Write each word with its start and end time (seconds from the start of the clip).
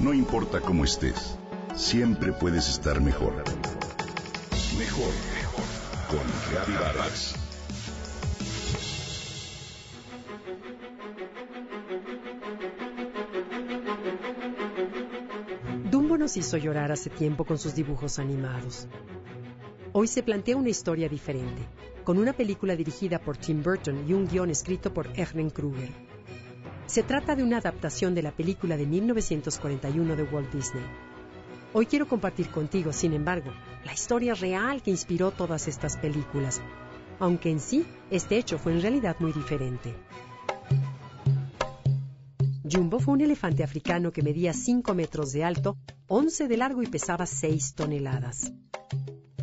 No 0.00 0.14
importa 0.14 0.62
cómo 0.62 0.84
estés, 0.84 1.36
siempre 1.76 2.32
puedes 2.32 2.70
estar 2.70 3.02
mejor. 3.02 3.34
Mejor, 4.78 5.12
mejor. 5.34 5.64
Con 6.08 6.20
Reavivadas. 6.50 7.34
Dumbo 15.90 16.16
nos 16.16 16.34
hizo 16.38 16.56
llorar 16.56 16.90
hace 16.92 17.10
tiempo 17.10 17.44
con 17.44 17.58
sus 17.58 17.74
dibujos 17.74 18.18
animados. 18.18 18.88
Hoy 19.92 20.06
se 20.06 20.22
plantea 20.22 20.56
una 20.56 20.70
historia 20.70 21.10
diferente, 21.10 21.68
con 22.04 22.16
una 22.16 22.32
película 22.32 22.74
dirigida 22.74 23.18
por 23.18 23.36
Tim 23.36 23.62
Burton 23.62 24.08
y 24.08 24.14
un 24.14 24.26
guion 24.26 24.48
escrito 24.48 24.94
por 24.94 25.08
Ernest 25.14 25.54
Kruger. 25.54 26.09
Se 26.90 27.04
trata 27.04 27.36
de 27.36 27.44
una 27.44 27.58
adaptación 27.58 28.16
de 28.16 28.22
la 28.22 28.32
película 28.32 28.76
de 28.76 28.84
1941 28.84 30.16
de 30.16 30.24
Walt 30.24 30.52
Disney. 30.52 30.82
Hoy 31.72 31.86
quiero 31.86 32.08
compartir 32.08 32.50
contigo, 32.50 32.92
sin 32.92 33.12
embargo, 33.12 33.52
la 33.84 33.94
historia 33.94 34.34
real 34.34 34.82
que 34.82 34.90
inspiró 34.90 35.30
todas 35.30 35.68
estas 35.68 35.96
películas, 35.96 36.60
aunque 37.20 37.48
en 37.48 37.60
sí 37.60 37.86
este 38.10 38.38
hecho 38.38 38.58
fue 38.58 38.72
en 38.72 38.82
realidad 38.82 39.14
muy 39.20 39.32
diferente. 39.32 39.94
Jumbo 42.68 42.98
fue 42.98 43.14
un 43.14 43.20
elefante 43.20 43.62
africano 43.62 44.10
que 44.10 44.24
medía 44.24 44.52
5 44.52 44.92
metros 44.92 45.30
de 45.30 45.44
alto, 45.44 45.76
11 46.08 46.48
de 46.48 46.56
largo 46.56 46.82
y 46.82 46.88
pesaba 46.88 47.24
6 47.24 47.74
toneladas. 47.76 48.52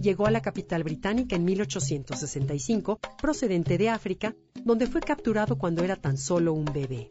Llegó 0.00 0.26
a 0.26 0.32
la 0.32 0.42
capital 0.42 0.82
británica 0.82 1.36
en 1.36 1.44
1865, 1.44 2.98
procedente 3.22 3.78
de 3.78 3.88
África, 3.88 4.34
donde 4.64 4.88
fue 4.88 5.00
capturado 5.00 5.58
cuando 5.58 5.84
era 5.84 5.94
tan 5.94 6.18
solo 6.18 6.52
un 6.52 6.64
bebé. 6.64 7.08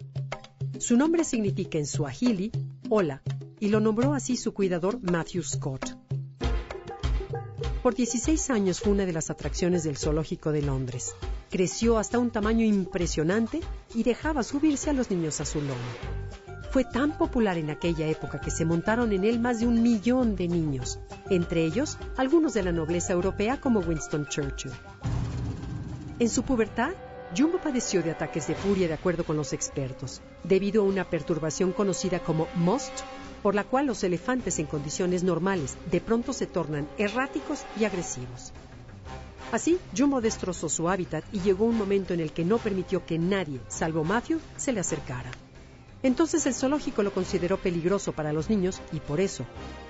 Su 0.80 0.98
nombre 0.98 1.24
significa 1.24 1.78
en 1.78 1.86
suajili 1.86 2.52
hola, 2.90 3.22
y 3.60 3.70
lo 3.70 3.80
nombró 3.80 4.14
así 4.14 4.38
su 4.38 4.54
cuidador 4.54 5.00
Matthew 5.02 5.44
Scott. 5.44 5.98
Por 7.82 7.96
16 7.96 8.50
años 8.50 8.80
fue 8.80 8.92
una 8.92 9.06
de 9.06 9.14
las 9.14 9.30
atracciones 9.30 9.84
del 9.84 9.98
zoológico 9.98 10.52
de 10.52 10.62
Londres. 10.62 11.16
Creció 11.50 11.98
hasta 11.98 12.20
un 12.20 12.32
tamaño 12.32 12.66
impresionante 12.66 13.62
y 13.94 14.04
dejaba 14.04 14.44
subirse 14.44 14.90
a 14.90 14.94
los 14.94 15.10
niños 15.12 15.40
a 15.40 15.46
su 15.46 15.62
lomo. 15.62 15.76
Fue 16.72 16.84
tan 16.84 17.18
popular 17.18 17.58
en 17.58 17.70
aquella 17.70 18.08
época 18.08 18.42
que 18.42 18.52
se 18.52 18.66
montaron 18.66 19.14
en 19.14 19.24
él 19.24 19.40
más 19.40 19.60
de 19.60 19.68
un 19.68 19.82
millón 19.82 20.36
de 20.36 20.48
niños, 20.48 21.00
entre 21.30 21.64
ellos 21.64 21.98
algunos 22.18 22.54
de 22.54 22.64
la 22.64 22.72
nobleza 22.74 23.14
europea 23.14 23.62
como 23.62 23.80
Winston 23.80 24.28
Churchill. 24.28 24.74
En 26.20 26.30
su 26.30 26.44
pubertad, 26.44 26.92
Jumbo 27.34 27.60
padeció 27.60 28.04
de 28.04 28.12
ataques 28.12 28.48
de 28.48 28.56
furia 28.56 28.88
de 28.88 28.94
acuerdo 28.94 29.24
con 29.24 29.36
los 29.36 29.54
expertos, 29.54 30.22
debido 30.44 30.84
a 30.84 30.86
una 30.86 31.10
perturbación 31.10 31.72
conocida 31.72 32.20
como 32.20 32.48
MOST, 32.56 32.94
por 33.42 33.56
la 33.56 33.64
cual 33.64 33.88
los 33.88 34.04
elefantes 34.04 34.60
en 34.60 34.68
condiciones 34.68 35.24
normales 35.24 35.78
de 35.92 36.02
pronto 36.02 36.34
se 36.34 36.48
tornan 36.48 36.88
erráticos 36.98 37.64
y 37.80 37.86
agresivos. 37.86 38.54
Así, 39.52 39.78
Jumbo 39.96 40.22
destrozó 40.22 40.70
su 40.70 40.90
hábitat 40.90 41.24
y 41.32 41.40
llegó 41.40 41.66
un 41.66 41.78
momento 41.78 42.14
en 42.14 42.20
el 42.20 42.32
que 42.32 42.46
no 42.46 42.58
permitió 42.58 43.06
que 43.06 43.18
nadie, 43.18 43.60
salvo 43.68 44.04
Matthew, 44.04 44.40
se 44.58 44.74
le 44.74 44.80
acercara. 44.80 45.32
Entonces 46.04 46.46
el 46.46 46.54
zoológico 46.54 47.04
lo 47.04 47.14
consideró 47.14 47.58
peligroso 47.58 48.12
para 48.12 48.34
los 48.34 48.50
niños 48.50 48.82
y 48.92 49.00
por 49.00 49.20
eso, 49.20 49.46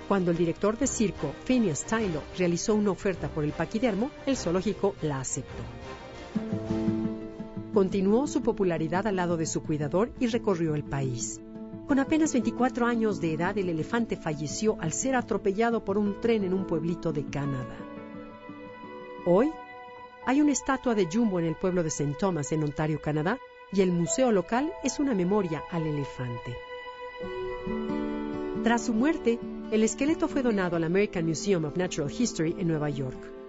cuando 0.08 0.32
el 0.32 0.38
director 0.38 0.78
de 0.78 0.88
circo, 0.88 1.34
Phineas 1.44 1.84
Tylo, 1.86 2.22
realizó 2.38 2.76
una 2.76 2.92
oferta 2.92 3.28
por 3.28 3.44
el 3.44 3.52
paquidermo, 3.52 4.12
el 4.26 4.38
zoológico 4.38 4.96
la 5.02 5.20
aceptó. 5.20 5.64
Continuó 7.76 8.26
su 8.26 8.42
popularidad 8.42 9.06
al 9.06 9.18
lado 9.18 9.36
de 9.36 9.46
su 9.46 9.62
cuidador 9.62 10.14
y 10.18 10.28
recorrió 10.28 10.76
el 10.76 10.86
país. 10.86 11.42
Con 11.90 12.00
apenas 12.00 12.32
24 12.32 12.86
años 12.86 13.20
de 13.20 13.34
edad, 13.34 13.58
el 13.58 13.68
elefante 13.68 14.16
falleció 14.16 14.78
al 14.80 14.94
ser 14.94 15.14
atropellado 15.14 15.84
por 15.84 15.98
un 15.98 16.22
tren 16.22 16.46
en 16.46 16.54
un 16.54 16.66
pueblito 16.66 17.12
de 17.12 17.26
Canadá. 17.26 17.76
Hoy, 19.26 19.52
hay 20.26 20.40
una 20.40 20.54
estatua 20.54 20.96
de 20.96 21.10
Jumbo 21.12 21.38
en 21.38 21.48
el 21.48 21.56
pueblo 21.56 21.84
de 21.84 21.90
St. 21.90 22.16
Thomas, 22.18 22.54
en 22.54 22.64
Ontario, 22.64 23.02
Canadá, 23.02 23.40
y 23.74 23.82
el 23.82 23.92
museo 23.92 24.32
local 24.32 24.72
es 24.82 24.98
una 24.98 25.14
memoria 25.14 25.62
al 25.70 25.86
elefante. 25.86 26.56
Tras 28.64 28.86
su 28.86 28.94
muerte, 28.94 29.38
el 29.72 29.84
esqueleto 29.84 30.30
fue 30.30 30.44
donado 30.44 30.78
al 30.78 30.86
American 30.86 31.26
Museum 31.26 31.66
of 31.66 31.76
Natural 31.76 32.10
History 32.10 32.56
en 32.58 32.70
Nueva 32.70 32.90
York. 32.90 33.45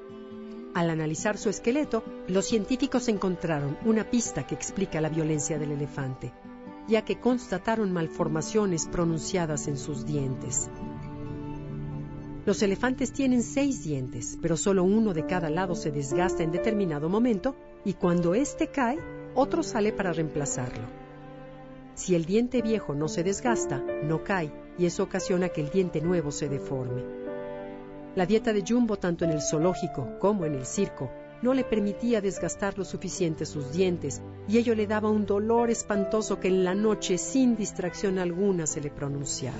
Al 0.76 0.90
analizar 0.90 1.38
su 1.38 1.48
esqueleto, 1.48 2.04
los 2.28 2.44
científicos 2.44 3.08
encontraron 3.08 3.78
una 3.86 4.10
pista 4.10 4.46
que 4.46 4.54
explica 4.54 5.00
la 5.00 5.08
violencia 5.08 5.58
del 5.58 5.72
elefante, 5.72 6.34
ya 6.86 7.02
que 7.02 7.18
constataron 7.18 7.94
malformaciones 7.94 8.86
pronunciadas 8.86 9.68
en 9.68 9.78
sus 9.78 10.04
dientes. 10.04 10.68
Los 12.44 12.60
elefantes 12.60 13.10
tienen 13.14 13.42
seis 13.42 13.84
dientes, 13.84 14.38
pero 14.42 14.58
solo 14.58 14.84
uno 14.84 15.14
de 15.14 15.24
cada 15.24 15.48
lado 15.48 15.74
se 15.74 15.90
desgasta 15.90 16.42
en 16.42 16.52
determinado 16.52 17.08
momento 17.08 17.56
y 17.82 17.94
cuando 17.94 18.34
éste 18.34 18.68
cae, 18.68 18.98
otro 19.34 19.62
sale 19.62 19.94
para 19.94 20.12
reemplazarlo. 20.12 20.88
Si 21.94 22.14
el 22.14 22.26
diente 22.26 22.60
viejo 22.60 22.94
no 22.94 23.08
se 23.08 23.24
desgasta, 23.24 23.82
no 24.02 24.22
cae 24.24 24.52
y 24.76 24.84
eso 24.84 25.04
ocasiona 25.04 25.48
que 25.48 25.62
el 25.62 25.70
diente 25.70 26.02
nuevo 26.02 26.32
se 26.32 26.50
deforme. 26.50 27.25
La 28.16 28.24
dieta 28.24 28.54
de 28.54 28.64
Jumbo, 28.66 28.96
tanto 28.96 29.26
en 29.26 29.30
el 29.30 29.42
zoológico 29.42 30.18
como 30.18 30.46
en 30.46 30.54
el 30.54 30.64
circo, 30.64 31.10
no 31.42 31.52
le 31.52 31.64
permitía 31.64 32.22
desgastar 32.22 32.78
lo 32.78 32.84
suficiente 32.86 33.44
sus 33.44 33.72
dientes 33.72 34.22
y 34.48 34.56
ello 34.56 34.74
le 34.74 34.86
daba 34.86 35.10
un 35.10 35.26
dolor 35.26 35.68
espantoso 35.68 36.40
que 36.40 36.48
en 36.48 36.64
la 36.64 36.74
noche, 36.74 37.18
sin 37.18 37.56
distracción 37.56 38.18
alguna, 38.18 38.66
se 38.66 38.80
le 38.80 38.90
pronunciaba. 38.90 39.58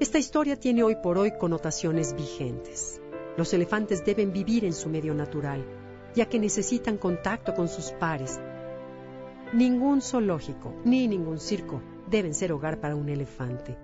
Esta 0.00 0.18
historia 0.18 0.56
tiene 0.56 0.82
hoy 0.82 0.96
por 0.96 1.18
hoy 1.18 1.32
connotaciones 1.38 2.16
vigentes. 2.16 3.02
Los 3.36 3.52
elefantes 3.52 4.02
deben 4.02 4.32
vivir 4.32 4.64
en 4.64 4.72
su 4.72 4.88
medio 4.88 5.12
natural, 5.12 5.62
ya 6.14 6.24
que 6.24 6.38
necesitan 6.38 6.96
contacto 6.96 7.54
con 7.54 7.68
sus 7.68 7.90
pares. 7.90 8.40
Ningún 9.52 10.00
zoológico 10.00 10.74
ni 10.86 11.06
ningún 11.06 11.38
circo 11.38 11.82
deben 12.08 12.32
ser 12.32 12.50
hogar 12.52 12.80
para 12.80 12.96
un 12.96 13.10
elefante. 13.10 13.76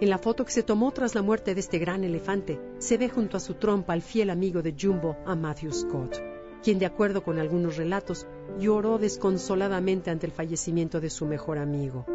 En 0.00 0.10
la 0.10 0.18
foto 0.18 0.44
que 0.44 0.52
se 0.52 0.62
tomó 0.62 0.92
tras 0.92 1.16
la 1.16 1.22
muerte 1.22 1.54
de 1.54 1.60
este 1.60 1.80
gran 1.80 2.04
elefante, 2.04 2.60
se 2.78 2.96
ve 2.96 3.08
junto 3.08 3.36
a 3.36 3.40
su 3.40 3.54
trompa 3.54 3.94
al 3.94 4.02
fiel 4.02 4.30
amigo 4.30 4.62
de 4.62 4.72
Jumbo, 4.80 5.16
a 5.26 5.34
Matthew 5.34 5.72
Scott, 5.72 6.22
quien 6.62 6.78
de 6.78 6.86
acuerdo 6.86 7.24
con 7.24 7.40
algunos 7.40 7.76
relatos, 7.76 8.24
lloró 8.60 8.98
desconsoladamente 8.98 10.10
ante 10.10 10.26
el 10.26 10.32
fallecimiento 10.32 11.00
de 11.00 11.10
su 11.10 11.26
mejor 11.26 11.58
amigo. 11.58 12.06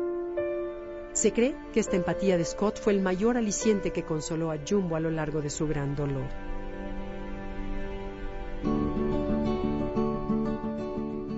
Se 1.11 1.33
cree 1.33 1.57
que 1.73 1.81
esta 1.81 1.97
empatía 1.97 2.37
de 2.37 2.45
Scott 2.45 2.79
fue 2.79 2.93
el 2.93 3.01
mayor 3.01 3.35
aliciente 3.35 3.91
que 3.91 4.05
consoló 4.05 4.51
a 4.51 4.59
Jumbo 4.65 4.95
a 4.95 5.01
lo 5.01 5.11
largo 5.11 5.41
de 5.41 5.49
su 5.49 5.67
gran 5.67 5.93
dolor. 5.93 6.29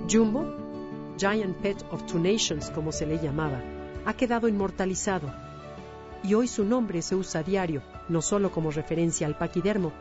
Jumbo, 0.08 0.46
Giant 1.18 1.56
Pet 1.56 1.84
of 1.90 2.06
Two 2.06 2.20
Nations 2.20 2.70
como 2.70 2.92
se 2.92 3.04
le 3.04 3.18
llamaba, 3.18 3.60
ha 4.04 4.14
quedado 4.14 4.46
inmortalizado 4.46 5.45
y 6.26 6.34
hoy 6.34 6.48
su 6.48 6.64
nombre 6.64 7.02
se 7.02 7.14
usa 7.14 7.40
a 7.40 7.44
diario, 7.44 7.82
no 8.08 8.20
solo 8.20 8.50
como 8.50 8.72
referencia 8.72 9.26
al 9.26 9.38
paquidermo, 9.38 9.92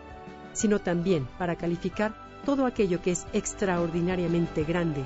sino 0.53 0.79
también 0.79 1.27
para 1.37 1.55
calificar 1.55 2.15
todo 2.45 2.65
aquello 2.65 3.01
que 3.01 3.11
es 3.11 3.27
extraordinariamente 3.33 4.63
grande, 4.63 5.03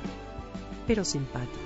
pero 0.88 1.03
simpático. 1.03 1.57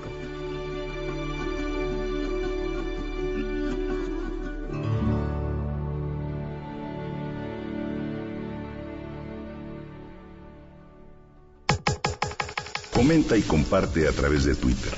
Comenta 12.91 13.35
y 13.35 13.41
comparte 13.41 14.07
a 14.07 14.11
través 14.13 14.45
de 14.45 14.55
Twitter. 14.55 14.93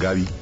Gaby-Vargas. 0.00 0.41